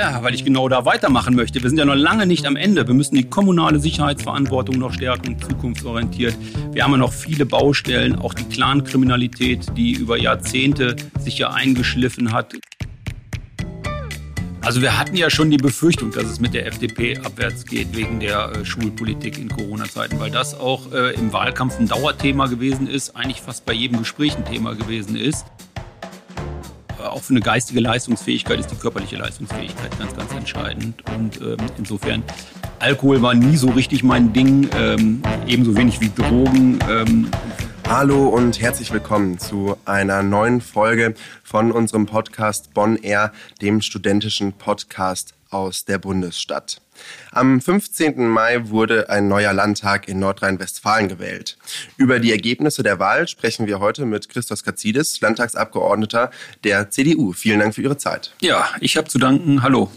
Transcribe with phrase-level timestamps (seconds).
[0.00, 1.62] Ja, weil ich genau da weitermachen möchte.
[1.62, 2.86] Wir sind ja noch lange nicht am Ende.
[2.86, 6.34] Wir müssen die kommunale Sicherheitsverantwortung noch stärken, zukunftsorientiert.
[6.72, 12.32] Wir haben ja noch viele Baustellen, auch die Clankriminalität, die über Jahrzehnte sich ja eingeschliffen
[12.32, 12.54] hat.
[14.62, 18.20] Also wir hatten ja schon die Befürchtung, dass es mit der FDP abwärts geht wegen
[18.20, 23.14] der äh, Schulpolitik in Corona-Zeiten, weil das auch äh, im Wahlkampf ein Dauerthema gewesen ist,
[23.16, 25.44] eigentlich fast bei jedem Gespräch ein Thema gewesen ist.
[27.04, 31.02] Auch für eine geistige Leistungsfähigkeit ist die körperliche Leistungsfähigkeit ganz, ganz entscheidend.
[31.16, 32.22] Und ähm, insofern,
[32.78, 36.78] Alkohol war nie so richtig mein Ding, ähm, ebenso wenig wie Drogen.
[36.88, 37.30] Ähm,
[37.88, 44.52] Hallo und herzlich willkommen zu einer neuen Folge von unserem Podcast Bonn Air, dem studentischen
[44.52, 46.80] Podcast aus der Bundesstadt.
[47.32, 48.26] Am 15.
[48.26, 51.58] Mai wurde ein neuer Landtag in Nordrhein-Westfalen gewählt.
[51.96, 56.30] Über die Ergebnisse der Wahl sprechen wir heute mit Christos Katzidis, Landtagsabgeordneter
[56.64, 57.32] der CDU.
[57.32, 58.34] Vielen Dank für Ihre Zeit.
[58.40, 59.62] Ja, ich habe zu danken.
[59.62, 59.90] Hallo.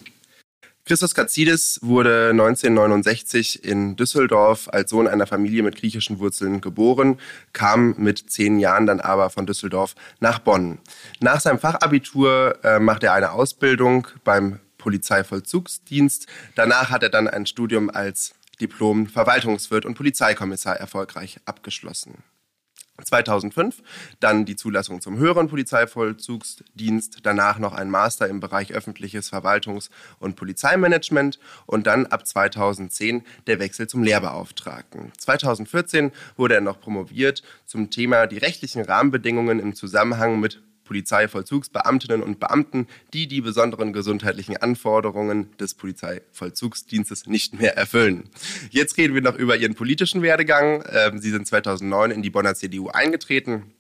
[0.86, 7.20] Christos Katzidis wurde 1969 in Düsseldorf als Sohn einer Familie mit griechischen Wurzeln geboren,
[7.54, 10.80] kam mit zehn Jahren dann aber von Düsseldorf nach Bonn.
[11.22, 16.28] Nach seinem Fachabitur äh, machte er eine Ausbildung beim Polizeivollzugsdienst.
[16.56, 22.22] Danach hat er dann ein Studium als Diplom-Verwaltungswirt und Polizeikommissar erfolgreich abgeschlossen.
[23.04, 23.82] 2005
[24.20, 29.90] dann die Zulassung zum höheren Polizeivollzugsdienst, danach noch ein Master im Bereich öffentliches Verwaltungs-
[30.20, 35.12] und Polizeimanagement und dann ab 2010 der Wechsel zum Lehrbeauftragten.
[35.18, 42.40] 2014 wurde er noch promoviert zum Thema die rechtlichen Rahmenbedingungen im Zusammenhang mit Polizeivollzugsbeamtinnen und
[42.40, 48.30] Beamten, die die besonderen gesundheitlichen Anforderungen des Polizeivollzugsdienstes nicht mehr erfüllen.
[48.70, 50.84] Jetzt reden wir noch über Ihren politischen Werdegang.
[50.90, 53.74] Ähm, Sie sind 2009 in die Bonner CDU eingetreten.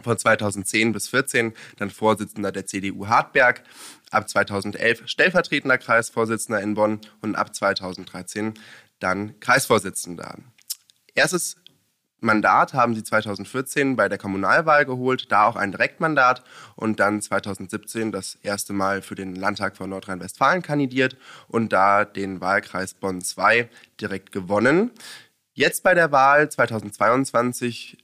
[0.00, 3.64] Von 2010 bis 2014 dann Vorsitzender der CDU Hartberg,
[4.10, 8.54] ab 2011 stellvertretender Kreisvorsitzender in Bonn und ab 2013
[9.00, 10.38] dann Kreisvorsitzender.
[11.14, 11.56] Erstes
[12.20, 16.42] Mandat haben sie 2014 bei der Kommunalwahl geholt, da auch ein Direktmandat
[16.74, 22.40] und dann 2017 das erste Mal für den Landtag von Nordrhein-Westfalen kandidiert und da den
[22.40, 23.68] Wahlkreis Bonn 2
[24.00, 24.90] direkt gewonnen.
[25.54, 27.98] Jetzt bei der Wahl 2022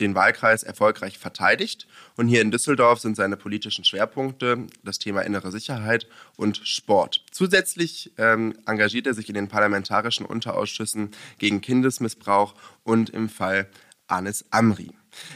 [0.00, 1.86] den Wahlkreis erfolgreich verteidigt.
[2.16, 7.24] Und hier in Düsseldorf sind seine politischen Schwerpunkte das Thema innere Sicherheit und Sport.
[7.30, 13.68] Zusätzlich ähm, engagiert er sich in den parlamentarischen Unterausschüssen gegen Kindesmissbrauch und im Fall
[14.06, 14.92] Anis Amri.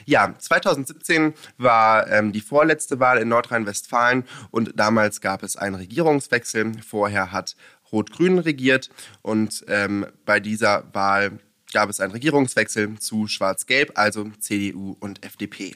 [0.07, 6.73] Ja, 2017 war ähm, die vorletzte Wahl in Nordrhein-Westfalen und damals gab es einen Regierungswechsel.
[6.83, 7.57] Vorher hat
[7.93, 8.91] Rot-Grün regiert
[9.23, 11.39] und ähm, bei dieser Wahl
[11.73, 15.75] gab es einen Regierungswechsel zu Schwarz-Gelb, also CDU und FDP.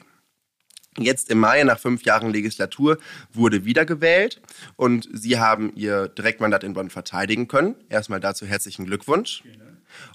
[0.97, 2.99] Jetzt im Mai, nach fünf Jahren Legislatur,
[3.31, 4.41] wurde wiedergewählt
[4.75, 7.75] und Sie haben Ihr Direktmandat in Bonn verteidigen können.
[7.89, 9.43] Erstmal dazu herzlichen Glückwunsch.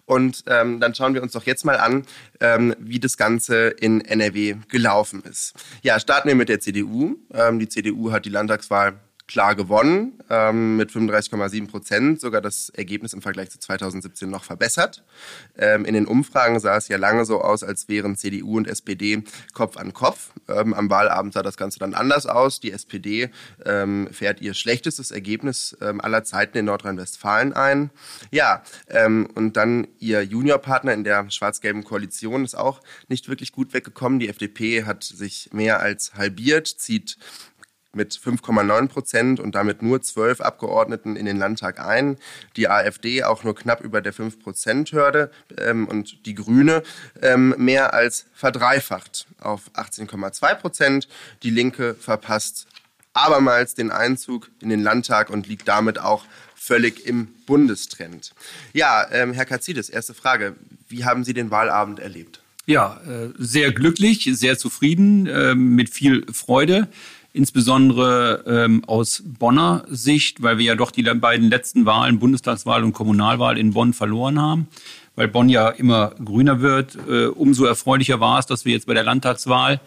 [0.07, 2.05] Und ähm, dann schauen wir uns doch jetzt mal an,
[2.41, 5.55] ähm, wie das Ganze in NRW gelaufen ist.
[5.83, 7.17] Ja, starten wir mit der CDU.
[7.33, 13.13] Ähm, die CDU hat die Landtagswahl klar gewonnen ähm, mit 35,7 Prozent, sogar das Ergebnis
[13.13, 15.05] im Vergleich zu 2017 noch verbessert.
[15.57, 19.23] Ähm, in den Umfragen sah es ja lange so aus, als wären CDU und SPD
[19.53, 20.31] Kopf an Kopf.
[20.49, 22.59] Ähm, am Wahlabend sah das Ganze dann anders aus.
[22.59, 23.31] Die SPD
[23.67, 27.91] ähm, fährt ihr schlechtestes Ergebnis ähm, aller Zeiten in Nordrhein-Westfalen ein.
[28.31, 33.75] Ja, ähm, und dann ihr Juniorpartner in der schwarz-gelben Koalition ist auch nicht wirklich gut
[33.75, 34.19] weggekommen.
[34.19, 37.19] Die FDP hat sich mehr als halbiert, zieht
[37.95, 42.17] mit 5,9 Prozent und damit nur zwölf Abgeordneten in den Landtag ein.
[42.57, 46.83] Die AfD auch nur knapp über der 5-Prozent-Hürde ähm, und die Grüne
[47.23, 51.09] ähm, mehr als verdreifacht auf 18,2 Prozent.
[51.43, 52.67] Die Linke verpasst
[53.15, 56.25] abermals den Einzug in den Landtag und liegt damit auch
[56.55, 58.33] völlig im Bundestrend.
[58.73, 60.57] Ja, ähm, Herr Katzidis, erste Frage.
[60.89, 62.43] Wie haben Sie den Wahlabend erlebt?
[62.67, 66.89] Ja, äh, sehr glücklich, sehr zufrieden, äh, mit viel Freude
[67.39, 72.93] insbesondere ähm, aus Bonner Sicht, weil wir ja doch die beiden letzten Wahlen, Bundestagswahl und
[72.93, 74.67] Kommunalwahl in Bonn verloren haben,
[75.15, 76.99] weil Bonn ja immer grüner wird.
[77.09, 79.81] Äh, umso erfreulicher war es, dass wir jetzt bei der Landtagswahl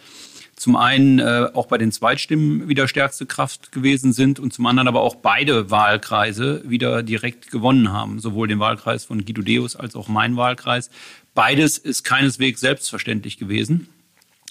[0.56, 4.88] zum einen äh, auch bei den Zweitstimmen wieder stärkste Kraft gewesen sind und zum anderen
[4.88, 9.96] aber auch beide Wahlkreise wieder direkt gewonnen haben, sowohl den Wahlkreis von Guido Deus als
[9.96, 10.90] auch mein Wahlkreis.
[11.34, 13.90] Beides ist keineswegs selbstverständlich gewesen.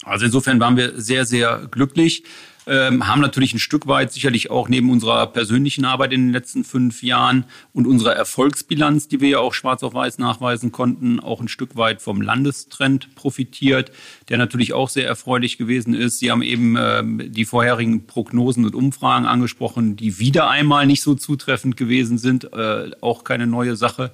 [0.03, 2.25] Also insofern waren wir sehr, sehr glücklich.
[2.67, 6.65] Ähm, haben natürlich ein Stück weit sicherlich auch neben unserer persönlichen Arbeit in den letzten
[6.65, 11.41] fünf Jahren und unserer Erfolgsbilanz, die wir ja auch schwarz auf weiß nachweisen konnten, auch
[11.41, 13.93] ein Stück weit vom Landestrend profitiert,
[14.29, 16.19] der natürlich auch sehr erfreulich gewesen ist.
[16.19, 21.15] Sie haben eben äh, die vorherigen Prognosen und Umfragen angesprochen, die wieder einmal nicht so
[21.15, 24.13] zutreffend gewesen sind, äh, auch keine neue Sache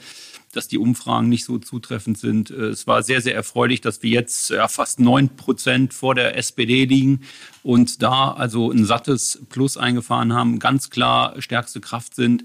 [0.57, 2.51] dass die Umfragen nicht so zutreffend sind.
[2.51, 6.37] Äh, es war sehr, sehr erfreulich, dass wir jetzt ja, fast neun Prozent vor der
[6.37, 7.21] SPD liegen
[7.63, 12.45] und da also ein sattes Plus eingefahren haben, ganz klar stärkste Kraft sind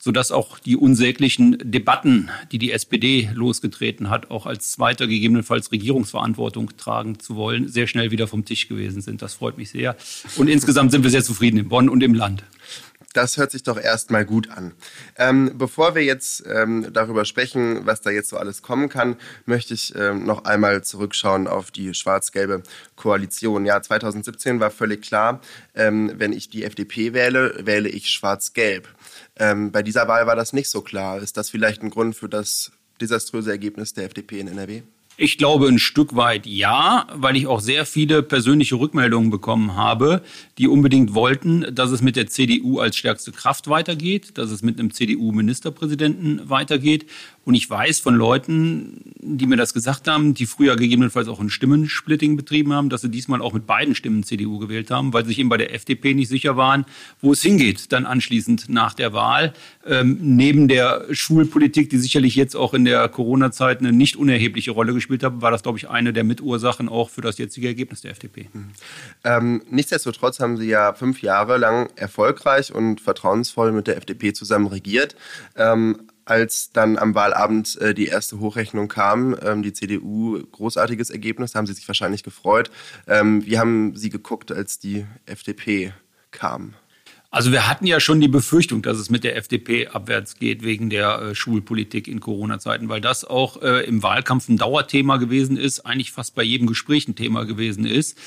[0.00, 6.74] sodass auch die unsäglichen Debatten, die die SPD losgetreten hat, auch als Zweiter gegebenenfalls Regierungsverantwortung
[6.78, 9.20] tragen zu wollen, sehr schnell wieder vom Tisch gewesen sind.
[9.20, 9.96] Das freut mich sehr.
[10.36, 12.44] Und insgesamt sind wir sehr zufrieden in Bonn und im Land.
[13.12, 14.72] Das hört sich doch erstmal gut an.
[15.16, 19.16] Ähm, bevor wir jetzt ähm, darüber sprechen, was da jetzt so alles kommen kann,
[19.46, 22.62] möchte ich ähm, noch einmal zurückschauen auf die schwarz-gelbe
[22.94, 23.66] Koalition.
[23.66, 25.40] Ja, 2017 war völlig klar,
[25.74, 28.88] ähm, wenn ich die FDP wähle, wähle ich schwarz-gelb.
[29.36, 31.20] Ähm, bei dieser Wahl war das nicht so klar.
[31.20, 32.70] Ist das vielleicht ein Grund für das
[33.00, 34.82] desaströse Ergebnis der FDP in NRW?
[35.22, 40.22] Ich glaube ein Stück weit ja, weil ich auch sehr viele persönliche Rückmeldungen bekommen habe,
[40.56, 44.78] die unbedingt wollten, dass es mit der CDU als stärkste Kraft weitergeht, dass es mit
[44.78, 47.04] einem CDU-Ministerpräsidenten weitergeht.
[47.44, 51.50] Und ich weiß von Leuten, die mir das gesagt haben, die früher gegebenenfalls auch ein
[51.50, 55.30] Stimmensplitting betrieben haben, dass sie diesmal auch mit beiden Stimmen CDU gewählt haben, weil sie
[55.30, 56.86] sich eben bei der FDP nicht sicher waren,
[57.20, 59.52] wo es hingeht, dann anschließend nach der Wahl.
[59.86, 64.92] Ähm, neben der Schulpolitik, die sicherlich jetzt auch in der Corona-Zeit eine nicht unerhebliche Rolle
[64.92, 68.12] gespielt hat, war das, glaube ich, eine der Mitursachen auch für das jetzige Ergebnis der
[68.12, 68.48] FDP.
[68.52, 68.70] Mhm.
[69.24, 74.66] Ähm, nichtsdestotrotz haben Sie ja fünf Jahre lang erfolgreich und vertrauensvoll mit der FDP zusammen
[74.66, 75.16] regiert.
[75.56, 81.56] Ähm, als dann am Wahlabend äh, die erste Hochrechnung kam, ähm, die CDU, großartiges Ergebnis,
[81.56, 82.70] haben Sie sich wahrscheinlich gefreut.
[83.08, 85.92] Ähm, wie haben Sie geguckt, als die FDP
[86.30, 86.74] kam?
[87.32, 90.90] Also wir hatten ja schon die Befürchtung, dass es mit der FDP abwärts geht wegen
[90.90, 95.86] der äh, Schulpolitik in Corona-Zeiten, weil das auch äh, im Wahlkampf ein Dauerthema gewesen ist,
[95.86, 98.18] eigentlich fast bei jedem Gespräch ein Thema gewesen ist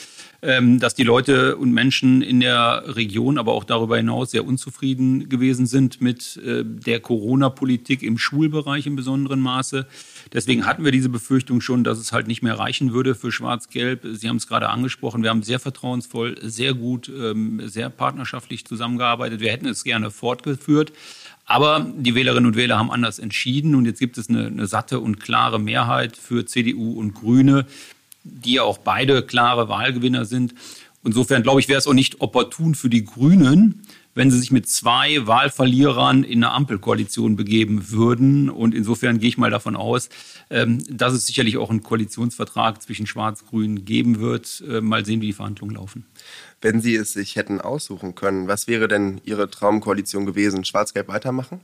[0.43, 5.29] ähm, dass die Leute und Menschen in der Region, aber auch darüber hinaus sehr unzufrieden
[5.29, 9.87] gewesen sind mit äh, der Corona-Politik im Schulbereich im besonderen Maße.
[10.33, 14.05] Deswegen hatten wir diese Befürchtung schon, dass es halt nicht mehr reichen würde für Schwarz-Gelb.
[14.11, 15.23] Sie haben es gerade angesprochen.
[15.23, 19.39] Wir haben sehr vertrauensvoll, sehr gut, ähm, sehr partnerschaftlich zusammengearbeitet.
[19.39, 20.93] Wir hätten es gerne fortgeführt.
[21.45, 25.01] Aber die Wählerinnen und Wähler haben anders entschieden und jetzt gibt es eine, eine satte
[25.01, 27.65] und klare Mehrheit für CDU und Grüne,
[28.23, 30.55] die ja auch beide klare Wahlgewinner sind.
[31.03, 33.81] Insofern glaube ich, wäre es auch nicht opportun für die Grünen,
[34.15, 38.49] wenn sie sich mit zwei Wahlverlierern in eine Ampelkoalition begeben würden.
[38.49, 40.07] Und insofern gehe ich mal davon aus,
[40.49, 44.63] ähm, dass es sicherlich auch einen Koalitionsvertrag zwischen Schwarz-Grün geben wird.
[44.69, 46.05] Äh, mal sehen, wie die Verhandlungen laufen.
[46.63, 50.63] Wenn Sie es sich hätten aussuchen können, was wäre denn Ihre Traumkoalition gewesen?
[50.63, 51.59] Schwarz-Gelb weitermachen?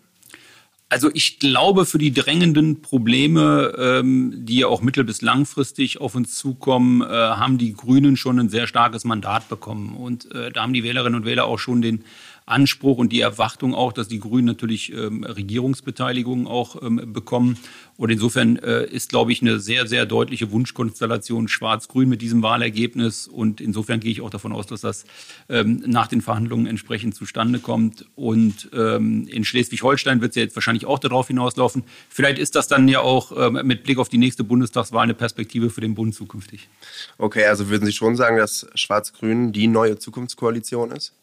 [0.89, 6.15] Also ich glaube, für die drängenden Probleme, ähm, die ja auch mittel- bis langfristig auf
[6.15, 9.95] uns zukommen, äh, haben die Grünen schon ein sehr starkes Mandat bekommen.
[9.95, 12.03] Und äh, da haben die Wählerinnen und Wähler auch schon den
[12.49, 17.57] Anspruch und die Erwartung auch, dass die Grünen natürlich ähm, Regierungsbeteiligung auch ähm, bekommen.
[17.97, 23.27] Und insofern äh, ist, glaube ich, eine sehr, sehr deutliche Wunschkonstellation Schwarz-Grün mit diesem Wahlergebnis.
[23.27, 25.05] Und insofern gehe ich auch davon aus, dass das
[25.49, 28.05] ähm, nach den Verhandlungen entsprechend zustande kommt.
[28.15, 31.83] Und ähm, in Schleswig-Holstein wird es ja jetzt wahrscheinlich auch darauf hinauslaufen.
[32.09, 35.69] Vielleicht ist das dann ja auch ähm, mit Blick auf die nächste Bundestagswahl eine Perspektive
[35.69, 36.69] für den Bund zukünftig.
[37.17, 41.13] Okay, also würden Sie schon sagen, dass Schwarz-Grün die neue Zukunftskoalition ist?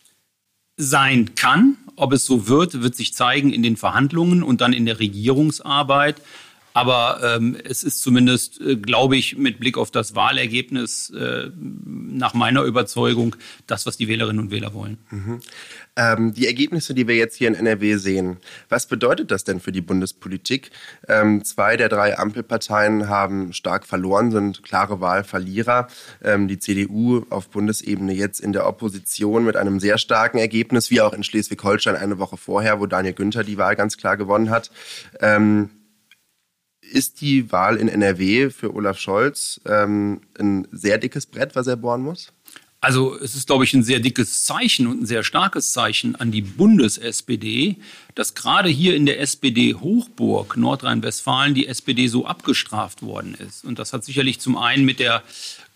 [0.77, 1.77] Sein kann.
[1.97, 6.21] Ob es so wird, wird sich zeigen in den Verhandlungen und dann in der Regierungsarbeit.
[6.77, 12.35] Aber ähm, es ist zumindest, äh, glaube ich, mit Blick auf das Wahlergebnis äh, nach
[12.35, 13.35] meiner Überzeugung
[13.67, 14.99] das, was die Wählerinnen und Wähler wollen.
[15.11, 15.41] Mhm.
[15.97, 18.37] Ähm, die Ergebnisse, die wir jetzt hier in NRW sehen,
[18.69, 20.71] was bedeutet das denn für die Bundespolitik?
[21.09, 25.89] Ähm, zwei der drei Ampelparteien haben stark verloren, sind klare Wahlverlierer.
[26.23, 31.01] Ähm, die CDU auf Bundesebene jetzt in der Opposition mit einem sehr starken Ergebnis, wie
[31.01, 34.71] auch in Schleswig-Holstein eine Woche vorher, wo Daniel Günther die Wahl ganz klar gewonnen hat.
[35.21, 35.71] Ähm,
[36.93, 41.77] ist die Wahl in NRW für Olaf Scholz ähm, ein sehr dickes Brett, was er
[41.77, 42.33] bohren muss?
[42.81, 46.31] Also es ist, glaube ich, ein sehr dickes Zeichen und ein sehr starkes Zeichen an
[46.31, 47.77] die Bundes-SPD,
[48.15, 53.65] dass gerade hier in der SPD-Hochburg Nordrhein-Westfalen die SPD so abgestraft worden ist.
[53.65, 55.23] Und das hat sicherlich zum einen mit der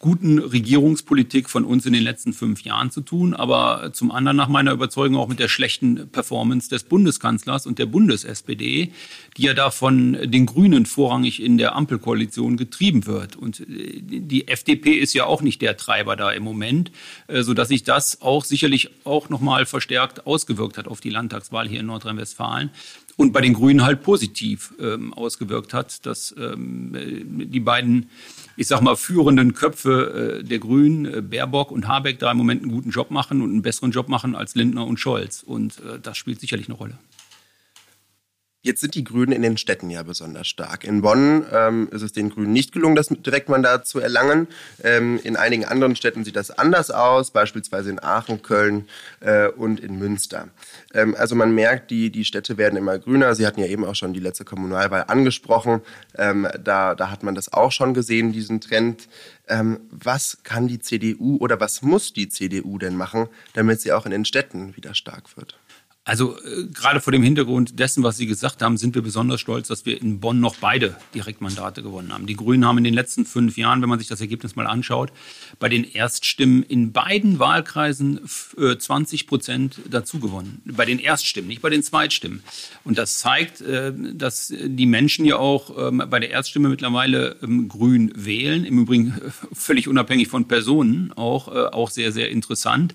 [0.00, 4.49] guten Regierungspolitik von uns in den letzten fünf Jahren zu tun, aber zum anderen nach
[4.49, 8.92] meiner Überzeugung auch mit der schlechten Performance des Bundeskanzlers und der Bundes-SPD,
[9.37, 13.37] die ja da von den Grünen vorrangig in der Ampelkoalition getrieben wird.
[13.37, 16.90] Und äh, die FDP ist ja auch nicht der Treiber da im Moment,
[17.26, 21.69] äh, so dass sich das auch sicherlich auch nochmal verstärkt ausgewirkt hat auf die Landtagswahl
[21.69, 22.71] hier in Nordrhein-Westfalen
[23.21, 28.09] und bei den Grünen halt positiv ähm, ausgewirkt hat, dass ähm, die beiden
[28.57, 32.62] ich sag mal, führenden Köpfe äh, der Grünen, äh, Baerbock und Habeck, da im Moment
[32.62, 35.43] einen guten Job machen und einen besseren Job machen als Lindner und Scholz.
[35.43, 36.99] Und äh, das spielt sicherlich eine Rolle.
[38.62, 40.85] Jetzt sind die Grünen in den Städten ja besonders stark.
[40.85, 44.49] In Bonn ähm, ist es den Grünen nicht gelungen, das Direktmandat zu erlangen.
[44.85, 48.87] Ähm, in einigen anderen Städten sieht das anders aus, beispielsweise in Aachen, Köln
[49.21, 50.49] äh, und in Münster.
[50.93, 53.35] Ähm, also man merkt, die, die Städte werden immer grüner.
[53.35, 55.81] Sie hatten ja eben auch schon die letzte Kommunalwahl angesprochen.
[56.19, 59.09] Ähm, da, da hat man das auch schon gesehen, diesen Trend.
[59.49, 64.05] Ähm, was kann die CDU oder was muss die CDU denn machen, damit sie auch
[64.05, 65.59] in den Städten wieder stark wird?
[66.02, 69.69] Also äh, gerade vor dem Hintergrund dessen, was Sie gesagt haben, sind wir besonders stolz,
[69.69, 72.26] dass wir in Bonn noch beide Direktmandate gewonnen haben.
[72.26, 75.12] Die Grünen haben in den letzten fünf Jahren, wenn man sich das Ergebnis mal anschaut,
[75.59, 80.62] bei den Erststimmen in beiden Wahlkreisen 20 äh, Prozent dazu gewonnen.
[80.64, 82.42] Bei den Erststimmen, nicht bei den Zweitstimmen.
[82.83, 87.69] Und das zeigt, äh, dass die Menschen ja auch ähm, bei der Erststimme mittlerweile ähm,
[87.69, 88.64] grün wählen.
[88.64, 92.95] Im Übrigen äh, völlig unabhängig von Personen, auch, auch sehr, sehr interessant.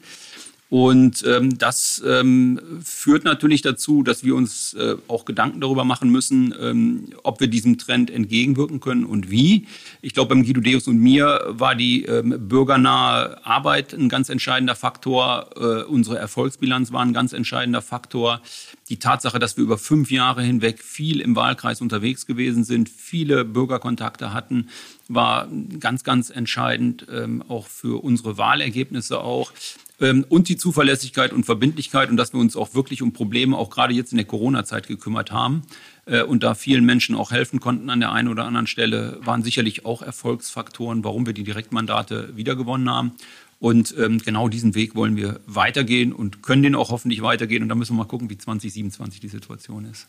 [0.77, 6.10] Und ähm, das ähm, führt natürlich dazu, dass wir uns äh, auch Gedanken darüber machen
[6.10, 9.67] müssen, ähm, ob wir diesem Trend entgegenwirken können und wie.
[10.01, 14.75] Ich glaube, beim Guido Deus und mir war die ähm, bürgernahe Arbeit ein ganz entscheidender
[14.75, 15.51] Faktor.
[15.55, 18.41] Äh, unsere Erfolgsbilanz war ein ganz entscheidender Faktor.
[18.89, 23.46] Die Tatsache, dass wir über fünf Jahre hinweg viel im Wahlkreis unterwegs gewesen sind, viele
[23.46, 24.67] Bürgerkontakte hatten,
[25.08, 25.48] war
[25.79, 29.53] ganz, ganz entscheidend, ähm, auch für unsere Wahlergebnisse auch.
[30.00, 33.70] Ähm, und die Zuverlässigkeit und Verbindlichkeit und dass wir uns auch wirklich um Probleme auch
[33.70, 35.64] gerade jetzt in der Corona-Zeit gekümmert haben
[36.06, 39.44] äh, und da vielen Menschen auch helfen konnten an der einen oder anderen Stelle, waren
[39.44, 43.12] sicherlich auch Erfolgsfaktoren, warum wir die Direktmandate wiedergewonnen haben.
[43.60, 47.64] Und ähm, genau diesen Weg wollen wir weitergehen und können den auch hoffentlich weitergehen.
[47.64, 50.08] Und da müssen wir mal gucken, wie 2027 die Situation ist.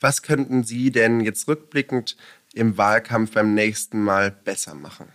[0.00, 2.16] Was könnten Sie denn jetzt rückblickend
[2.54, 5.08] im Wahlkampf beim nächsten Mal besser machen?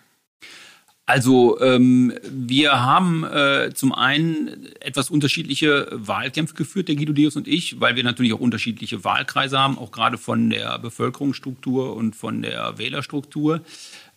[1.06, 7.48] Also ähm, wir haben äh, zum einen etwas unterschiedliche Wahlkämpfe geführt, der Guido Deus und
[7.48, 12.42] ich, weil wir natürlich auch unterschiedliche Wahlkreise haben, auch gerade von der Bevölkerungsstruktur und von
[12.42, 13.62] der Wählerstruktur.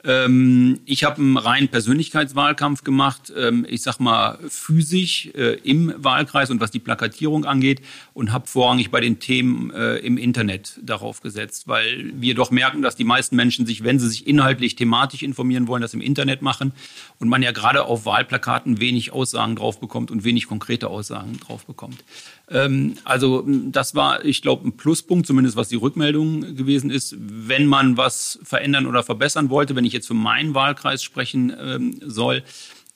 [0.04, 6.50] Ähm, ich habe einen reinen Persönlichkeitswahlkampf gemacht, ähm, ich sag mal physisch äh, im Wahlkreis
[6.50, 7.80] und was die Plakatierung angeht
[8.12, 12.82] und habe vorrangig bei den Themen äh, im Internet darauf gesetzt, weil wir doch merken,
[12.82, 16.42] dass die meisten Menschen sich, wenn sie sich inhaltlich, thematisch informieren wollen, das im Internet
[16.42, 16.73] machen
[17.18, 21.64] und man ja gerade auf Wahlplakaten wenig Aussagen drauf bekommt und wenig konkrete Aussagen drauf
[21.64, 22.04] bekommt.
[22.51, 27.17] Ähm, also das war, ich glaube, ein Pluspunkt, zumindest was die Rückmeldung gewesen ist.
[27.19, 32.01] Wenn man was verändern oder verbessern wollte, wenn ich jetzt für meinen Wahlkreis sprechen ähm,
[32.05, 32.43] soll,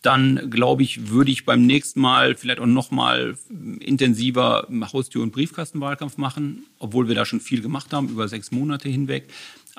[0.03, 3.37] dann glaube ich, würde ich beim nächsten Mal vielleicht auch noch mal
[3.81, 8.89] intensiver Haustür- und Briefkastenwahlkampf machen, obwohl wir da schon viel gemacht haben über sechs Monate
[8.89, 9.29] hinweg.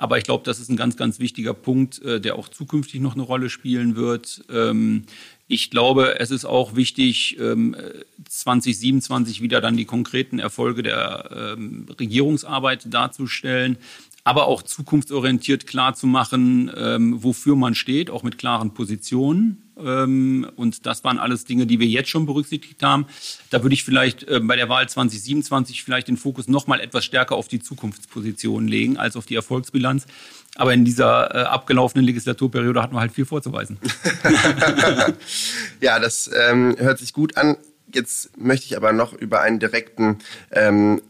[0.00, 3.12] Aber ich glaube, das ist ein ganz, ganz wichtiger Punkt, äh, der auch zukünftig noch
[3.12, 4.42] eine Rolle spielen wird.
[4.50, 5.04] Ähm,
[5.46, 11.86] ich glaube, es ist auch wichtig, 2027 ähm, wieder dann die konkreten Erfolge der ähm,
[11.98, 13.76] Regierungsarbeit darzustellen
[14.24, 19.70] aber auch zukunftsorientiert klar zu machen, ähm, wofür man steht, auch mit klaren Positionen.
[19.78, 23.06] Ähm, und das waren alles Dinge, die wir jetzt schon berücksichtigt haben.
[23.50, 27.04] Da würde ich vielleicht äh, bei der Wahl 2027 vielleicht den Fokus noch mal etwas
[27.04, 30.06] stärker auf die Zukunftspositionen legen als auf die Erfolgsbilanz.
[30.56, 33.78] Aber in dieser äh, abgelaufenen Legislaturperiode hatten wir halt viel vorzuweisen.
[35.80, 37.56] ja, das ähm, hört sich gut an.
[37.92, 40.18] Jetzt möchte ich aber noch über einen direkten
[40.52, 41.00] ähm,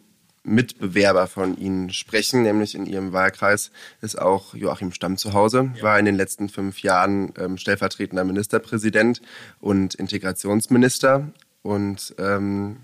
[0.43, 3.71] Mitbewerber von Ihnen sprechen, nämlich in Ihrem Wahlkreis
[4.01, 5.83] ist auch Joachim Stamm zu Hause, ja.
[5.83, 9.21] war in den letzten fünf Jahren ähm, stellvertretender Ministerpräsident
[9.61, 11.29] und Integrationsminister.
[11.63, 12.79] Und ähm,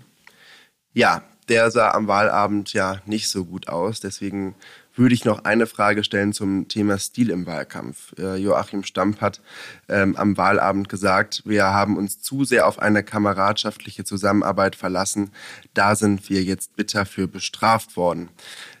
[0.93, 3.99] ja, der sah am Wahlabend ja nicht so gut aus.
[3.99, 4.55] Deswegen
[4.97, 8.13] würde ich noch eine Frage stellen zum Thema Stil im Wahlkampf.
[8.17, 9.41] Äh, Joachim Stamp hat
[9.89, 15.31] ähm, am Wahlabend gesagt, wir haben uns zu sehr auf eine kameradschaftliche Zusammenarbeit verlassen.
[15.73, 18.29] Da sind wir jetzt bitter für bestraft worden.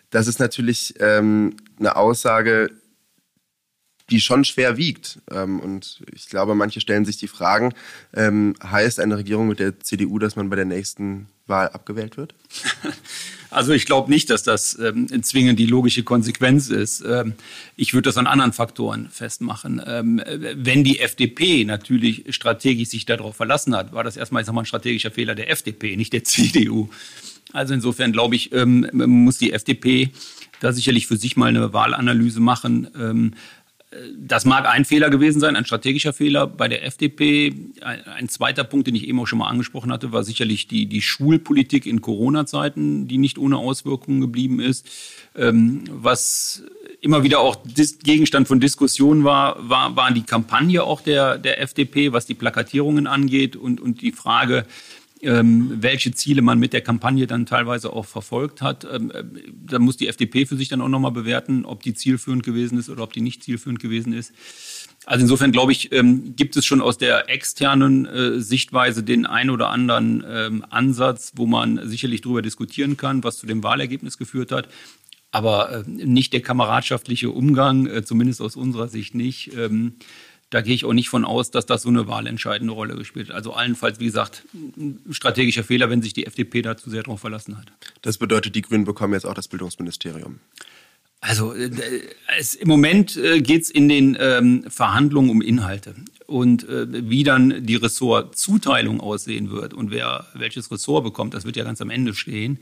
[0.09, 2.71] Das ist natürlich ähm, eine Aussage,
[4.09, 5.19] die schon schwer wiegt.
[5.31, 7.73] Ähm, und ich glaube, manche stellen sich die Fragen,
[8.13, 12.35] ähm, heißt eine Regierung mit der CDU, dass man bei der nächsten Wahl abgewählt wird?
[13.49, 17.01] Also ich glaube nicht, dass das ähm, zwingend die logische Konsequenz ist.
[17.07, 17.33] Ähm,
[17.77, 19.81] ich würde das an anderen Faktoren festmachen.
[19.85, 24.53] Ähm, wenn die FDP natürlich strategisch sich darauf verlassen hat, war das erstmal ich sag
[24.53, 26.89] mal, ein strategischer Fehler der FDP, nicht der CDU.
[27.53, 30.11] Also insofern glaube ich, ähm, muss die FDP
[30.59, 33.35] da sicherlich für sich mal eine Wahlanalyse machen.
[34.17, 37.53] Das mag ein Fehler gewesen sein, ein strategischer Fehler bei der FDP.
[37.81, 41.01] Ein, zweiter Punkt, den ich eben auch schon mal angesprochen hatte, war sicherlich die, die
[41.01, 44.85] Schulpolitik in Corona-Zeiten, die nicht ohne Auswirkungen geblieben ist.
[45.37, 46.63] Ähm, was
[46.99, 47.55] immer wieder auch
[48.03, 53.07] Gegenstand von Diskussionen war, war, war die Kampagne auch der, der FDP, was die Plakatierungen
[53.07, 54.65] angeht und, und die Frage,
[55.21, 58.85] ähm, welche Ziele man mit der Kampagne dann teilweise auch verfolgt hat.
[58.91, 59.23] Ähm, äh,
[59.65, 62.89] da muss die FDP für sich dann auch nochmal bewerten, ob die zielführend gewesen ist
[62.89, 64.33] oder ob die nicht zielführend gewesen ist.
[65.05, 69.49] Also insofern glaube ich, ähm, gibt es schon aus der externen äh, Sichtweise den ein
[69.49, 74.51] oder anderen ähm, Ansatz, wo man sicherlich darüber diskutieren kann, was zu dem Wahlergebnis geführt
[74.51, 74.67] hat.
[75.31, 79.55] Aber äh, nicht der kameradschaftliche Umgang, äh, zumindest aus unserer Sicht nicht.
[79.55, 79.93] Ähm,
[80.49, 83.35] da gehe ich auch nicht von aus, dass das so eine wahlentscheidende Rolle gespielt hat.
[83.35, 87.19] Also allenfalls, wie gesagt, ein strategischer Fehler, wenn sich die FDP da zu sehr darauf
[87.19, 87.71] verlassen hat.
[88.01, 90.39] Das bedeutet, die Grünen bekommen jetzt auch das Bildungsministerium.
[91.19, 91.69] Also äh,
[92.37, 95.95] es, im Moment äh, geht es in den ähm, Verhandlungen um Inhalte
[96.27, 101.55] und äh, wie dann die Ressortzuteilung aussehen wird und wer welches Ressort bekommt, das wird
[101.55, 102.59] ja ganz am Ende stehen,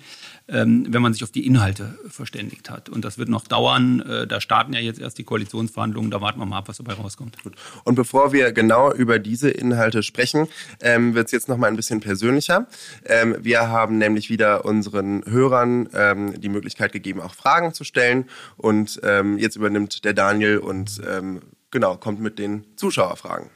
[0.47, 2.89] ähm, wenn man sich auf die Inhalte verständigt hat.
[2.89, 4.01] Und das wird noch dauern.
[4.01, 6.11] Äh, da starten ja jetzt erst die Koalitionsverhandlungen.
[6.11, 7.41] Da warten wir mal ab, was dabei rauskommt.
[7.43, 7.53] Gut.
[7.83, 10.47] Und bevor wir genau über diese Inhalte sprechen,
[10.81, 12.67] ähm, wird es jetzt noch mal ein bisschen persönlicher.
[13.03, 18.25] Ähm, wir haben nämlich wieder unseren Hörern ähm, die Möglichkeit gegeben, auch Fragen zu stellen.
[18.57, 21.41] Und ähm, jetzt übernimmt der Daniel und ähm,
[21.71, 23.49] genau kommt mit den Zuschauerfragen.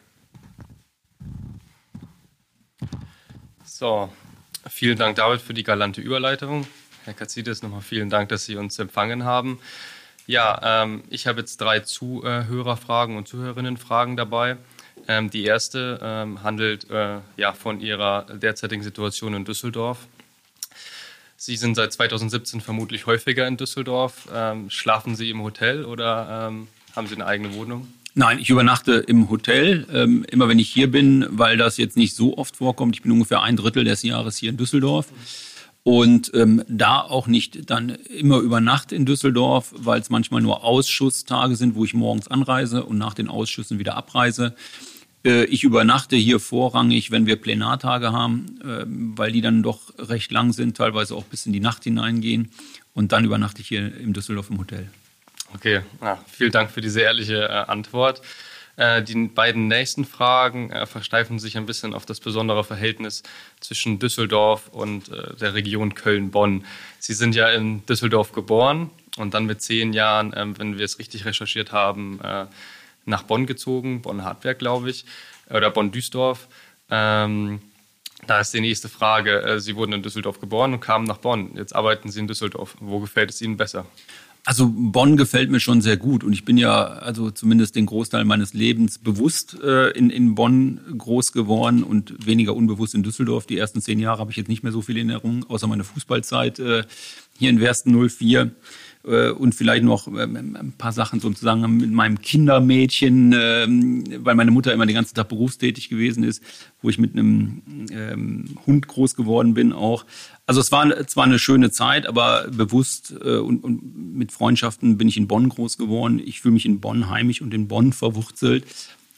[3.64, 4.12] So,
[4.70, 6.68] vielen Dank, David, für die galante Überleitung.
[7.06, 9.60] Herr Katsidis, nochmal vielen Dank, dass Sie uns empfangen haben.
[10.28, 14.58] Ja, ähm, ich habe jetzt drei Zuhörerfragen und Zuhörerinnenfragen dabei.
[15.08, 20.08] Ähm, die erste ähm, handelt äh, ja, von Ihrer derzeitigen Situation in Düsseldorf.
[21.36, 24.28] Sie sind seit 2017 vermutlich häufiger in Düsseldorf.
[24.32, 27.88] Ähm, schlafen Sie im Hotel oder ähm, haben Sie eine eigene Wohnung?
[28.16, 32.16] Nein, ich übernachte im Hotel, ähm, immer wenn ich hier bin, weil das jetzt nicht
[32.16, 32.96] so oft vorkommt.
[32.96, 35.08] Ich bin ungefähr ein Drittel des Jahres hier in Düsseldorf.
[35.84, 40.64] Und ähm, da auch nicht dann immer über Nacht in Düsseldorf, weil es manchmal nur
[40.64, 44.56] Ausschusstage sind, wo ich morgens anreise und nach den Ausschüssen wieder abreise.
[45.24, 48.86] Äh, ich übernachte hier vorrangig, wenn wir Plenartage haben, äh,
[49.18, 52.50] weil die dann doch recht lang sind, teilweise auch bis in die Nacht hineingehen.
[52.94, 54.90] Und dann übernachte ich hier in Düsseldorf im Hotel.
[55.56, 58.22] Okay, ja, vielen Dank für diese ehrliche äh, Antwort.
[58.80, 63.24] Äh, die beiden nächsten Fragen äh, versteifen sich ein bisschen auf das besondere Verhältnis
[63.60, 66.66] zwischen Düsseldorf und äh, der Region Köln-Bonn.
[67.00, 70.98] Sie sind ja in Düsseldorf geboren und dann mit zehn Jahren, ähm, wenn wir es
[70.98, 72.46] richtig recherchiert haben, äh,
[73.06, 75.04] nach Bonn gezogen, Bonn-Hartberg, glaube ich,
[75.50, 76.48] oder Bonn-Düsdorf.
[76.90, 77.62] Ähm,
[78.28, 79.42] da ist die nächste Frage.
[79.42, 81.52] Äh, Sie wurden in Düsseldorf geboren und kamen nach Bonn.
[81.56, 82.76] Jetzt arbeiten Sie in Düsseldorf.
[82.80, 83.86] Wo gefällt es Ihnen besser?
[84.46, 88.26] Also Bonn gefällt mir schon sehr gut und ich bin ja also zumindest den Großteil
[88.26, 93.46] meines Lebens bewusst äh, in, in Bonn groß geworden und weniger unbewusst in Düsseldorf.
[93.46, 96.60] Die ersten zehn Jahre habe ich jetzt nicht mehr so viel Erinnerung, außer meine Fußballzeit
[96.60, 96.84] äh,
[97.38, 98.50] hier in Wersten 04 äh,
[99.04, 104.74] und vielleicht noch ähm, ein paar Sachen sozusagen mit meinem Kindermädchen, ähm, weil meine Mutter
[104.74, 106.44] immer den ganzen Tag berufstätig gewesen ist,
[106.82, 110.06] wo ich mit einem ähm, Hund groß geworden bin auch.
[110.46, 115.08] Also es war zwar eine schöne Zeit, aber bewusst äh, und, und mit Freundschaften bin
[115.08, 116.20] ich in Bonn groß geworden.
[116.24, 118.66] Ich fühle mich in Bonn heimisch und in Bonn verwurzelt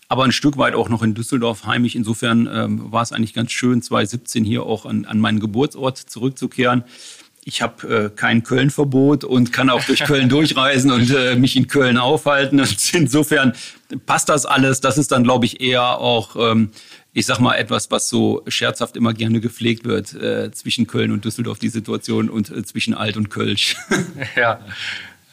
[0.09, 1.95] aber ein Stück weit auch noch in Düsseldorf heimisch.
[1.95, 6.83] Insofern ähm, war es eigentlich ganz schön, 2017 hier auch an, an meinen Geburtsort zurückzukehren
[7.43, 11.67] ich habe äh, kein Köln-Verbot und kann auch durch Köln durchreisen und äh, mich in
[11.67, 12.59] Köln aufhalten.
[12.59, 13.53] Und insofern
[14.05, 14.81] passt das alles.
[14.81, 16.71] Das ist dann, glaube ich, eher auch, ähm,
[17.13, 21.25] ich sag mal, etwas, was so scherzhaft immer gerne gepflegt wird äh, zwischen Köln und
[21.25, 23.75] Düsseldorf, die Situation und äh, zwischen Alt und Kölsch.
[24.35, 24.59] ja,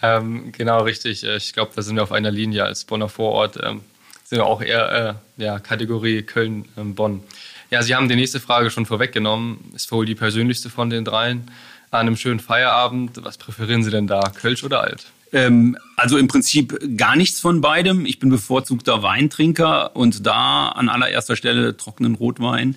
[0.03, 1.25] ähm, genau richtig.
[1.25, 3.59] Äh, ich glaube, da sind wir auf einer Linie als Bonner Vorort.
[3.63, 3.83] Ähm,
[4.25, 7.13] sind wir auch eher äh, ja, Kategorie Köln-Bonn.
[7.13, 7.23] Ähm,
[7.71, 9.73] ja, Sie haben die nächste Frage schon vorweggenommen.
[9.75, 11.51] Ist wohl die persönlichste von den dreien
[11.91, 13.21] an einem schönen Feierabend.
[13.23, 15.07] Was präferieren Sie denn da, Kölsch oder Alt?
[15.33, 18.07] Ähm, also im Prinzip gar nichts von beidem.
[18.07, 22.77] Ich bin bevorzugter Weintrinker und da an allererster Stelle trockenen Rotwein.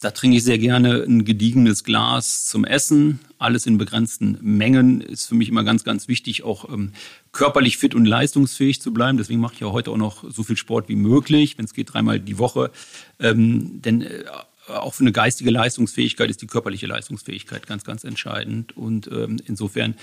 [0.00, 3.20] Da trinke ich sehr gerne ein gediegenes Glas zum Essen.
[3.38, 6.92] Alles in begrenzten Mengen ist für mich immer ganz, ganz wichtig, auch ähm,
[7.32, 9.16] körperlich fit und leistungsfähig zu bleiben.
[9.16, 11.94] Deswegen mache ich ja heute auch noch so viel Sport wie möglich, wenn es geht,
[11.94, 12.70] dreimal die Woche.
[13.18, 14.24] Ähm, denn äh,
[14.68, 18.76] auch für eine geistige Leistungsfähigkeit ist die körperliche Leistungsfähigkeit ganz, ganz entscheidend.
[18.76, 19.94] Und ähm, insofern,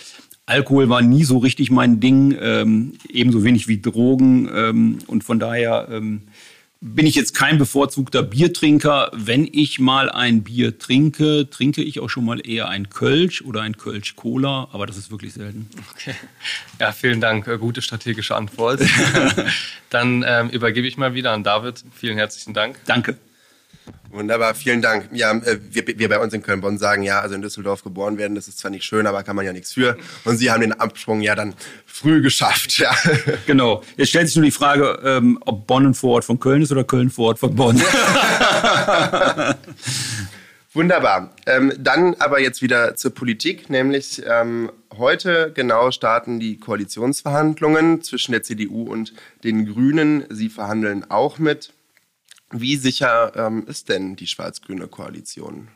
[0.45, 4.49] Alkohol war nie so richtig mein Ding, ähm, ebenso wenig wie Drogen.
[4.54, 6.23] Ähm, und von daher ähm,
[6.84, 9.10] bin ich jetzt kein bevorzugter Biertrinker.
[9.13, 13.62] Wenn ich mal ein Bier trinke, trinke ich auch schon mal eher ein Kölsch oder
[13.62, 15.69] ein Kölsch-Cola, aber das ist wirklich selten.
[15.93, 16.13] Okay.
[16.80, 17.47] Ja, vielen Dank.
[17.47, 18.82] Äh, gute strategische Antwort.
[19.89, 21.84] Dann ähm, übergebe ich mal wieder an David.
[21.95, 22.80] Vielen herzlichen Dank.
[22.86, 23.17] Danke.
[24.11, 25.09] Wunderbar, vielen Dank.
[25.11, 28.35] Ja, äh, wir, wir bei uns in Köln-Bonn sagen ja, also in Düsseldorf geboren werden,
[28.35, 29.97] das ist zwar nicht schön, aber kann man ja nichts für.
[30.23, 32.77] Und Sie haben den Absprung ja dann früh geschafft.
[32.77, 32.95] Ja.
[33.45, 33.83] Genau.
[33.97, 36.83] Jetzt stellt sich nur die Frage, ähm, ob Bonn ein Vorort von Köln ist oder
[36.83, 37.81] Köln ein Vorort von Bonn.
[40.73, 41.35] Wunderbar.
[41.45, 48.31] Ähm, dann aber jetzt wieder zur Politik, nämlich ähm, heute genau starten die Koalitionsverhandlungen zwischen
[48.31, 50.25] der CDU und den Grünen.
[50.29, 51.72] Sie verhandeln auch mit.
[52.53, 55.69] Wie sicher ähm, ist denn die schwarz-grüne Koalition?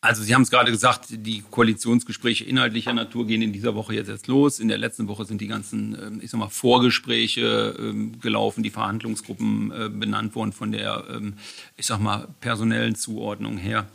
[0.00, 4.08] Also Sie haben es gerade gesagt, die Koalitionsgespräche inhaltlicher Natur gehen in dieser Woche jetzt
[4.08, 4.60] erst los.
[4.60, 8.70] In der letzten Woche sind die ganzen, ähm, ich sag mal, Vorgespräche ähm, gelaufen, die
[8.70, 11.34] Verhandlungsgruppen äh, benannt worden von der, ähm,
[11.76, 13.88] ich sag mal, personellen Zuordnung her.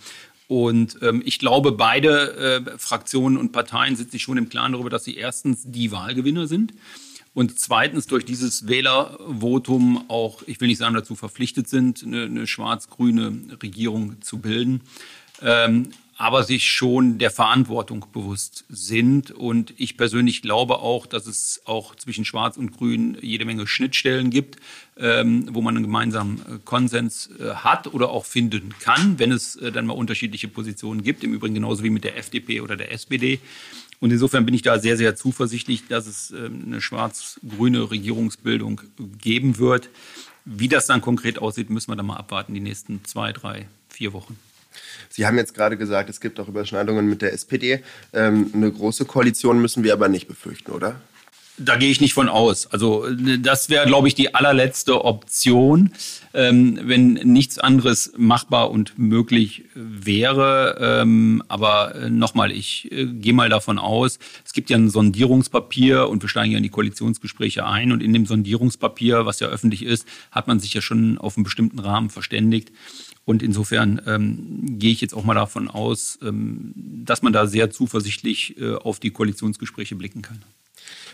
[0.47, 5.03] Und ich glaube, beide äh, Fraktionen und Parteien sind sich schon im Klaren darüber, dass
[5.03, 6.73] sie erstens die Wahlgewinner sind
[7.39, 12.47] und zweitens durch dieses Wählervotum auch, ich will nicht sagen, dazu verpflichtet sind, eine, eine
[12.47, 14.82] schwarz-grüne Regierung zu bilden.
[15.41, 19.32] Ähm, aber sich schon der Verantwortung bewusst sind.
[19.32, 24.32] Und ich persönlich glaube auch, dass es auch zwischen Schwarz und Grün jede Menge Schnittstellen
[24.32, 24.58] gibt,
[24.97, 29.56] ähm, wo man einen gemeinsamen äh, Konsens äh, hat oder auch finden kann, wenn es
[29.56, 31.23] äh, dann mal unterschiedliche Positionen gibt.
[31.23, 33.39] Im Übrigen genauso wie mit der FDP oder der SPD.
[33.99, 38.81] Und insofern bin ich da sehr, sehr zuversichtlich, dass es ähm, eine schwarz-grüne Regierungsbildung
[39.21, 39.89] geben wird.
[40.45, 44.13] Wie das dann konkret aussieht, müssen wir dann mal abwarten, die nächsten zwei, drei, vier
[44.13, 44.38] Wochen.
[45.09, 47.83] Sie haben jetzt gerade gesagt, es gibt auch Überschneidungen mit der SPD.
[48.13, 51.01] Ähm, eine große Koalition müssen wir aber nicht befürchten, oder?
[51.61, 52.67] Da gehe ich nicht von aus.
[52.67, 53.05] Also
[53.39, 55.91] das wäre, glaube ich, die allerletzte Option,
[56.33, 60.77] ähm, wenn nichts anderes machbar und möglich wäre.
[60.79, 66.07] Ähm, aber äh, nochmal, ich äh, gehe mal davon aus, es gibt ja ein Sondierungspapier
[66.07, 67.91] und wir steigen ja in die Koalitionsgespräche ein.
[67.91, 71.43] Und in dem Sondierungspapier, was ja öffentlich ist, hat man sich ja schon auf einen
[71.43, 72.71] bestimmten Rahmen verständigt.
[73.25, 77.69] Und insofern ähm, gehe ich jetzt auch mal davon aus, ähm, dass man da sehr
[77.69, 80.41] zuversichtlich äh, auf die Koalitionsgespräche blicken kann.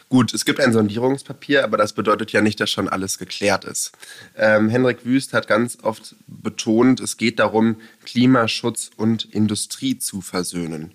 [0.09, 3.91] Gut, es gibt ein Sondierungspapier, aber das bedeutet ja nicht, dass schon alles geklärt ist.
[4.37, 10.91] Ähm, Henrik Wüst hat ganz oft betont, es geht darum, Klimaschutz und Industrie zu versöhnen.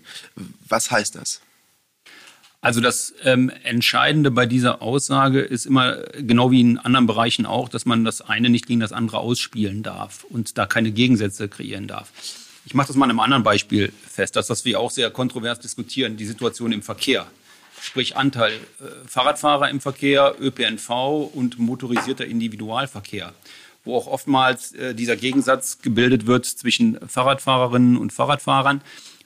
[0.69, 1.41] Was heißt das?
[2.63, 7.69] Also das ähm, Entscheidende bei dieser Aussage ist immer, genau wie in anderen Bereichen auch,
[7.69, 11.89] dass man das eine nicht gegen das andere ausspielen darf und da keine Gegensätze kreieren
[11.89, 12.13] darf.
[12.67, 16.19] Ich mache das mal an einem anderen Beispiel fest, das, wir auch sehr kontrovers diskutieren,
[16.19, 17.27] die Situation im Verkehr
[17.81, 23.33] sprich Anteil äh, Fahrradfahrer im Verkehr, ÖPNV und motorisierter Individualverkehr,
[23.85, 28.83] wo auch oftmals äh, dieser Gegensatz gebildet wird zwischen Fahrradfahrerinnen und Fahrradfahrern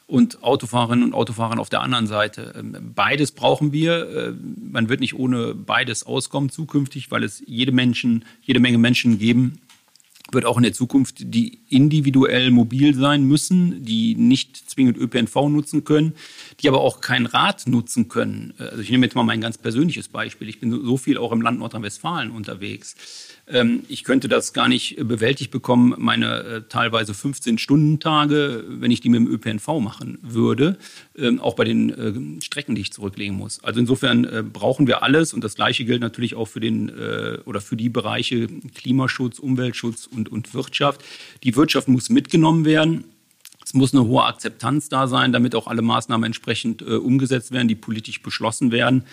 [0.06, 2.54] und Autofahrerinnen und Autofahrern auf der anderen Seite.
[2.56, 4.08] Ähm, beides brauchen wir.
[4.08, 4.32] Äh,
[4.70, 9.60] man wird nicht ohne beides auskommen zukünftig, weil es jede Menschen, jede Menge Menschen geben
[10.32, 15.84] wird auch in der Zukunft die individuell mobil sein müssen, die nicht zwingend ÖPNV nutzen
[15.84, 16.14] können,
[16.60, 18.54] die aber auch kein Rad nutzen können.
[18.58, 20.48] Also ich nehme jetzt mal mein ganz persönliches Beispiel.
[20.48, 22.96] Ich bin so viel auch im Land Nordrhein-Westfalen unterwegs.
[23.46, 29.08] Ähm, ich könnte das gar nicht bewältigt bekommen, meine äh, teilweise 15-Stunden-Tage, wenn ich die
[29.08, 30.78] mit dem ÖPNV machen würde,
[31.16, 33.62] ähm, auch bei den äh, Strecken, die ich zurücklegen muss.
[33.62, 36.74] Also insofern äh, brauchen wir alles und das Gleiche gilt natürlich auch für den
[37.44, 41.02] oder für die Bereiche Klimaschutz, Umweltschutz und, und Wirtschaft.
[41.42, 43.04] Die Wirtschaft muss mitgenommen werden.
[43.64, 47.66] Es muss eine hohe Akzeptanz da sein, damit auch alle Maßnahmen entsprechend äh, umgesetzt werden,
[47.66, 49.04] die politisch beschlossen werden.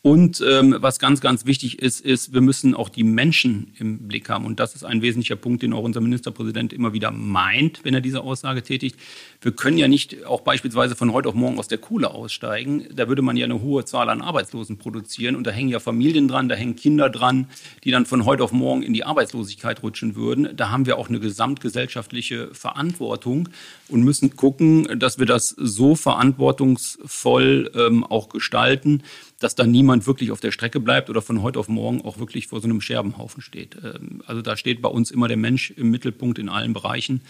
[0.00, 4.28] Und ähm, was ganz, ganz wichtig ist, ist, wir müssen auch die Menschen im Blick
[4.28, 4.44] haben.
[4.44, 8.00] Und das ist ein wesentlicher Punkt, den auch unser Ministerpräsident immer wieder meint, wenn er
[8.00, 8.96] diese Aussage tätigt.
[9.40, 12.86] Wir können ja nicht auch beispielsweise von heute auf morgen aus der Kohle aussteigen.
[12.94, 15.34] Da würde man ja eine hohe Zahl an Arbeitslosen produzieren.
[15.34, 17.48] Und da hängen ja Familien dran, da hängen Kinder dran,
[17.82, 20.56] die dann von heute auf morgen in die Arbeitslosigkeit rutschen würden.
[20.56, 23.48] Da haben wir auch eine gesamtgesellschaftliche Verantwortung
[23.88, 29.02] und müssen gucken, dass wir das so verantwortungsvoll ähm, auch gestalten,
[29.38, 32.48] dass da niemand wirklich auf der Strecke bleibt oder von heute auf morgen auch wirklich
[32.48, 33.76] vor so einem Scherbenhaufen steht.
[33.82, 37.22] Ähm, also da steht bei uns immer der Mensch im Mittelpunkt in allen Bereichen.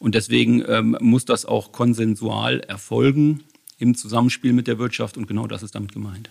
[0.00, 3.44] Und deswegen ähm, muss das auch konsensual erfolgen
[3.78, 6.30] im Zusammenspiel mit der Wirtschaft und genau das ist damit gemeint.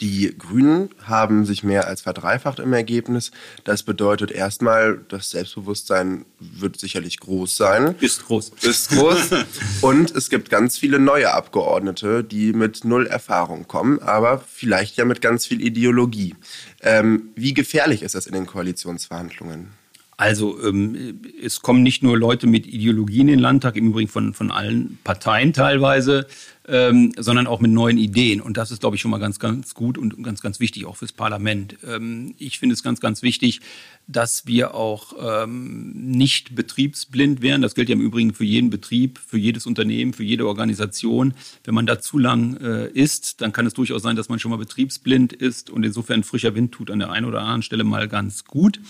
[0.00, 3.30] Die Grünen haben sich mehr als verdreifacht im Ergebnis.
[3.62, 7.94] Das bedeutet erstmal, das Selbstbewusstsein wird sicherlich groß sein.
[8.00, 8.52] Ist groß.
[8.62, 9.30] Ist groß.
[9.82, 15.04] Und es gibt ganz viele neue Abgeordnete, die mit null Erfahrung kommen, aber vielleicht ja
[15.04, 16.34] mit ganz viel Ideologie.
[16.82, 19.83] Ähm, wie gefährlich ist das in den Koalitionsverhandlungen?
[20.16, 24.32] Also ähm, es kommen nicht nur Leute mit Ideologien in den Landtag, im Übrigen von,
[24.32, 26.26] von allen Parteien teilweise,
[26.66, 28.40] ähm, sondern auch mit neuen Ideen.
[28.40, 30.96] Und das ist, glaube ich, schon mal ganz, ganz gut und ganz, ganz wichtig auch
[30.96, 31.76] fürs Parlament.
[31.86, 33.60] Ähm, ich finde es ganz, ganz wichtig,
[34.06, 37.62] dass wir auch ähm, nicht betriebsblind werden.
[37.62, 41.34] Das gilt ja im Übrigen für jeden Betrieb, für jedes Unternehmen, für jede Organisation.
[41.64, 44.50] Wenn man da zu lang äh, ist, dann kann es durchaus sein, dass man schon
[44.50, 48.08] mal betriebsblind ist und insofern frischer Wind tut an der einen oder anderen Stelle mal
[48.08, 48.80] ganz gut.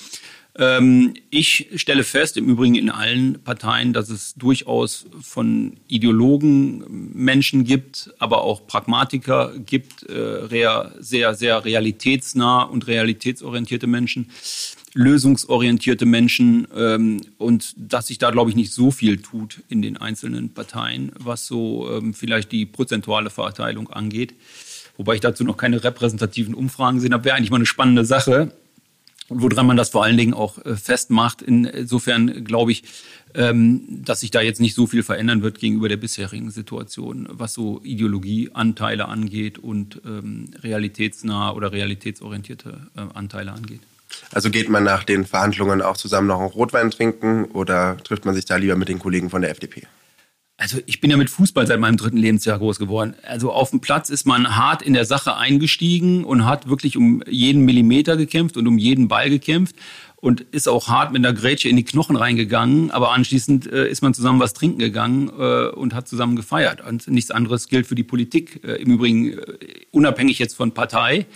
[0.57, 7.65] Ähm, ich stelle fest, im Übrigen in allen Parteien, dass es durchaus von Ideologen Menschen
[7.65, 10.47] gibt, aber auch Pragmatiker gibt, äh,
[11.01, 14.31] sehr, sehr realitätsnah und realitätsorientierte Menschen,
[14.93, 19.97] lösungsorientierte Menschen ähm, und dass sich da, glaube ich, nicht so viel tut in den
[19.97, 24.35] einzelnen Parteien, was so ähm, vielleicht die prozentuale Verteilung angeht.
[24.97, 28.53] Wobei ich dazu noch keine repräsentativen Umfragen gesehen habe, wäre eigentlich mal eine spannende Sache
[29.29, 31.43] woran man das vor allen Dingen auch äh, festmacht.
[31.43, 32.85] Insofern glaube ich,
[33.35, 37.55] ähm, dass sich da jetzt nicht so viel verändern wird gegenüber der bisherigen Situation, was
[37.55, 43.81] so Ideologieanteile angeht und ähm, realitätsnahe oder realitätsorientierte äh, Anteile angeht.
[44.31, 48.35] Also geht man nach den Verhandlungen auch zusammen noch einen Rotwein trinken oder trifft man
[48.35, 49.83] sich da lieber mit den Kollegen von der FDP?
[50.65, 53.17] Also ich bin ja mit Fußball seit meinem dritten Lebensjahr groß geworden.
[53.23, 57.23] Also auf dem Platz ist man hart in der Sache eingestiegen und hat wirklich um
[57.29, 59.77] jeden Millimeter gekämpft und um jeden Ball gekämpft
[60.17, 62.91] und ist auch hart mit der Grätsche in die Knochen reingegangen.
[62.93, 66.81] Aber anschließend äh, ist man zusammen was trinken gegangen äh, und hat zusammen gefeiert.
[66.81, 68.65] Und nichts anderes gilt für die Politik.
[68.65, 69.45] Äh, Im Übrigen äh,
[69.91, 71.27] unabhängig jetzt von Partei.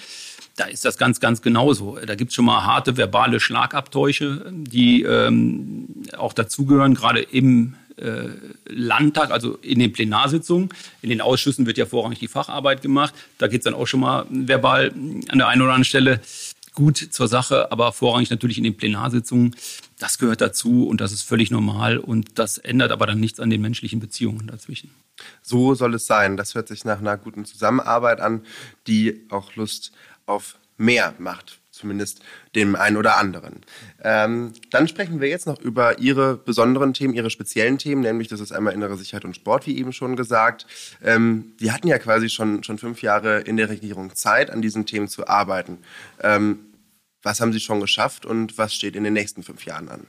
[0.57, 1.99] Da ist das ganz, ganz genauso.
[2.07, 5.87] Da gibt es schon mal harte verbale Schlagabtäusche, die ähm,
[6.17, 8.29] auch dazugehören, gerade im äh,
[8.67, 10.71] Landtag, also in den Plenarsitzungen.
[11.03, 13.15] In den Ausschüssen wird ja vorrangig die Facharbeit gemacht.
[13.39, 14.93] Da geht es dann auch schon mal verbal
[15.29, 16.21] an der einen oder anderen Stelle
[16.75, 19.57] gut zur Sache, aber vorrangig natürlich in den Plenarsitzungen.
[19.99, 23.51] Das gehört dazu und das ist völlig normal und das ändert aber dann nichts an
[23.51, 24.91] den menschlichen Beziehungen dazwischen.
[25.43, 26.37] So soll es sein.
[26.37, 28.43] Das hört sich nach einer guten Zusammenarbeit an,
[28.87, 29.91] die auch Lust
[30.27, 32.21] auf mehr macht zumindest
[32.55, 33.62] dem einen oder anderen.
[34.03, 38.41] Ähm, dann sprechen wir jetzt noch über Ihre besonderen Themen, Ihre speziellen Themen, nämlich das
[38.41, 40.67] ist einmal innere Sicherheit und Sport, wie eben schon gesagt.
[41.03, 44.85] Ähm, die hatten ja quasi schon, schon fünf Jahre in der Regierung Zeit, an diesen
[44.85, 45.79] Themen zu arbeiten.
[46.21, 46.61] Ähm,
[47.23, 50.07] was haben Sie schon geschafft und was steht in den nächsten fünf Jahren an?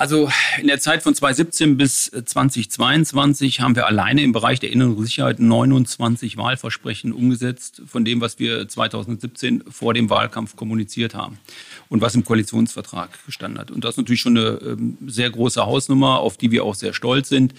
[0.00, 0.30] Also
[0.60, 5.40] in der Zeit von 2017 bis 2022 haben wir alleine im Bereich der inneren Sicherheit
[5.40, 11.40] 29 Wahlversprechen umgesetzt von dem, was wir 2017 vor dem Wahlkampf kommuniziert haben
[11.88, 13.72] und was im Koalitionsvertrag gestanden hat.
[13.72, 16.94] Und das ist natürlich schon eine ähm, sehr große Hausnummer, auf die wir auch sehr
[16.94, 17.52] stolz sind.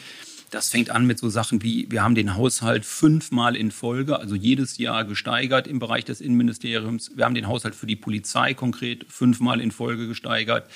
[0.49, 4.33] Das fängt an mit so Sachen wie, wir haben den Haushalt fünfmal in Folge, also
[4.33, 7.11] jedes Jahr gesteigert im Bereich des Innenministeriums.
[7.15, 10.67] Wir haben den Haushalt für die Polizei konkret fünfmal in Folge gesteigert.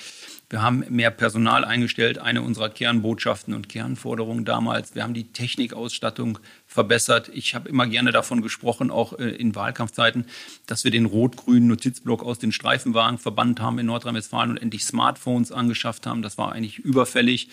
[0.48, 4.94] Wir haben mehr Personal eingestellt, eine unserer Kernbotschaften und Kernforderungen damals.
[4.94, 7.30] Wir haben die Technikausstattung verbessert.
[7.34, 10.26] Ich habe immer gerne davon gesprochen, auch äh, in Wahlkampfzeiten,
[10.66, 15.50] dass wir den rot-grünen Notizblock aus den Streifenwagen verbannt haben in Nordrhein-Westfalen und endlich Smartphones
[15.50, 16.22] angeschafft haben.
[16.22, 17.48] Das war eigentlich überfällig.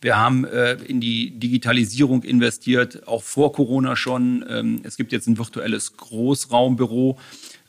[0.00, 4.44] Wir haben äh, in die Digitalisierung investiert, auch vor Corona schon.
[4.48, 7.18] Ähm, es gibt jetzt ein virtuelles Großraumbüro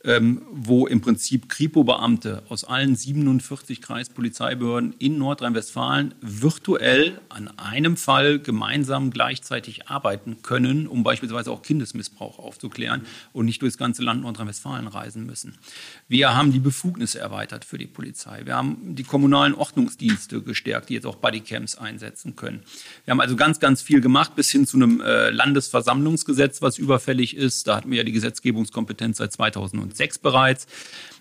[0.07, 8.39] ähm, wo im Prinzip Kripo-Beamte aus allen 47 Kreispolizeibehörden in Nordrhein-Westfalen virtuell an einem Fall
[8.39, 13.01] gemeinsam gleichzeitig arbeiten können, um beispielsweise auch Kindesmissbrauch aufzuklären
[13.33, 15.57] und nicht durchs ganze Land Nordrhein-Westfalen reisen müssen.
[16.07, 18.45] Wir haben die Befugnisse erweitert für die Polizei.
[18.45, 22.63] Wir haben die kommunalen Ordnungsdienste gestärkt, die jetzt auch Bodycams einsetzen können.
[23.03, 27.35] Wir haben also ganz, ganz viel gemacht, bis hin zu einem äh, Landesversammlungsgesetz, was überfällig
[27.35, 27.67] ist.
[27.67, 29.96] Da hatten wir ja die Gesetzgebungskompetenz seit 2010.
[29.97, 30.67] 2006 bereits.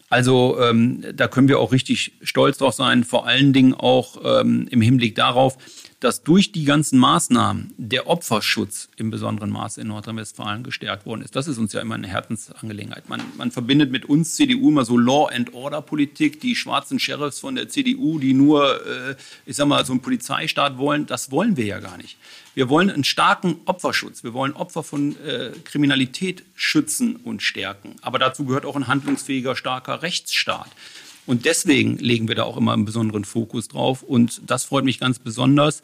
[0.08, 4.68] Also ähm, da können wir auch richtig stolz drauf sein, vor allen Dingen auch ähm,
[4.70, 5.58] im Hinblick darauf,
[6.00, 11.34] dass durch die ganzen Maßnahmen der Opferschutz im besonderen Maße in Nordrhein-Westfalen gestärkt worden ist.
[11.34, 13.08] Das ist uns ja immer eine Herzensangelegenheit.
[13.08, 17.40] Man, man verbindet mit uns CDU immer so Law and Order Politik, die schwarzen Sheriffs
[17.40, 19.16] von der CDU, die nur, äh,
[19.46, 21.06] ich sag mal, so einen Polizeistaat wollen.
[21.06, 22.18] Das wollen wir ja gar nicht.
[22.54, 24.24] Wir wollen einen starken Opferschutz.
[24.24, 27.96] Wir wollen Opfer von äh, Kriminalität schützen und stärken.
[28.00, 30.70] Aber dazu gehört auch ein handlungsfähiger, starker Rechtsstaat.
[31.26, 34.02] Und deswegen legen wir da auch immer einen besonderen Fokus drauf.
[34.02, 35.82] Und das freut mich ganz besonders.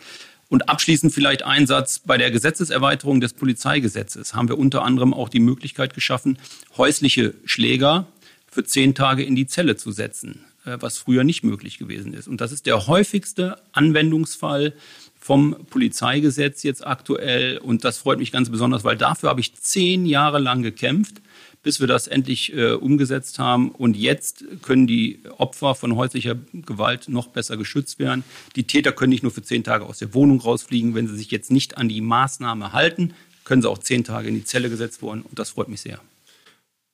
[0.48, 1.98] Und abschließend vielleicht ein Satz.
[1.98, 6.38] Bei der Gesetzeserweiterung des Polizeigesetzes haben wir unter anderem auch die Möglichkeit geschaffen,
[6.76, 8.06] häusliche Schläger
[8.50, 12.28] für zehn Tage in die Zelle zu setzen, äh, was früher nicht möglich gewesen ist.
[12.28, 14.74] Und das ist der häufigste Anwendungsfall
[15.22, 17.58] vom Polizeigesetz jetzt aktuell.
[17.58, 21.22] Und das freut mich ganz besonders, weil dafür habe ich zehn Jahre lang gekämpft
[21.62, 23.70] bis wir das endlich äh, umgesetzt haben.
[23.70, 28.24] Und jetzt können die Opfer von häuslicher Gewalt noch besser geschützt werden.
[28.56, 30.96] Die Täter können nicht nur für zehn Tage aus der Wohnung rausfliegen.
[30.96, 34.34] Wenn sie sich jetzt nicht an die Maßnahme halten, können sie auch zehn Tage in
[34.34, 35.22] die Zelle gesetzt worden.
[35.22, 36.00] Und das freut mich sehr.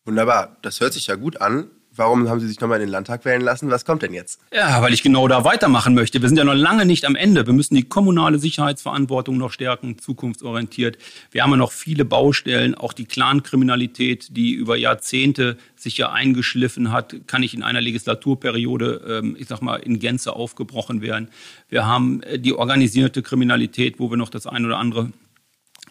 [0.05, 0.57] Wunderbar.
[0.61, 1.71] Das hört sich ja gut an.
[1.99, 3.71] Warum haben Sie sich nochmal in den Landtag wählen lassen?
[3.71, 4.41] Was kommt denn jetzt?
[4.55, 6.23] Ja, weil ich genau da weitermachen möchte.
[6.23, 7.47] Wir sind ja noch lange nicht am Ende.
[7.47, 10.97] Wir müssen die kommunale Sicherheitsverantwortung noch stärken, zukunftsorientiert.
[11.33, 16.93] Wir haben ja noch viele Baustellen, auch die Clankriminalität, die über Jahrzehnte sich ja eingeschliffen
[16.93, 21.29] hat, kann nicht in einer Legislaturperiode, ähm, ich sag mal, in Gänze aufgebrochen werden.
[21.69, 25.13] Wir haben äh, die organisierte Kriminalität, wo wir noch das ein oder andere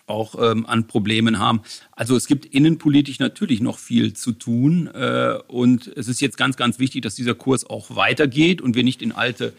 [0.08, 1.62] auch ähm, an Problemen haben.
[1.92, 6.58] Also es gibt innenpolitisch natürlich noch viel zu tun äh, und es ist jetzt ganz,
[6.58, 9.54] ganz wichtig, dass dieser Kurs auch weitergeht und wir nicht in alte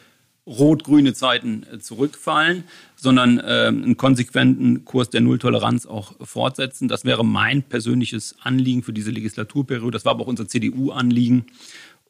[0.49, 2.65] rot-grüne Zeiten äh, zurückfallen,
[2.97, 6.89] sondern äh, einen konsequenten Kurs der Nulltoleranz auch fortsetzen.
[6.89, 9.93] Das wäre mein persönliches Anliegen für diese Legislaturperiode.
[9.93, 11.47] Das war aber auch unser CDU-Anliegen.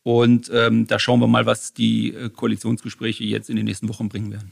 [0.05, 4.09] Und ähm, da schauen wir mal, was die äh, Koalitionsgespräche jetzt in den nächsten Wochen
[4.09, 4.51] bringen werden.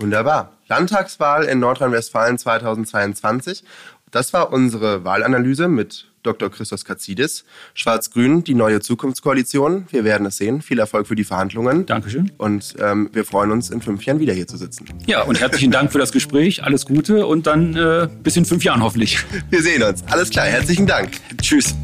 [0.00, 0.52] Wunderbar.
[0.68, 3.64] Landtagswahl in Nordrhein-Westfalen 2022.
[4.10, 6.50] Das war unsere Wahlanalyse mit Dr.
[6.50, 7.44] Christos Katzidis.
[7.74, 9.86] Schwarz-Grün, die neue Zukunftskoalition.
[9.90, 10.62] Wir werden es sehen.
[10.62, 11.86] Viel Erfolg für die Verhandlungen.
[11.86, 12.32] Dankeschön.
[12.36, 14.86] Und ähm, wir freuen uns, in fünf Jahren wieder hier zu sitzen.
[15.06, 16.64] Ja, und herzlichen Dank für das Gespräch.
[16.64, 19.18] Alles Gute und dann äh, bis in fünf Jahren hoffentlich.
[19.48, 20.02] Wir sehen uns.
[20.10, 20.46] Alles klar.
[20.46, 21.12] Herzlichen Dank.
[21.40, 21.74] Tschüss.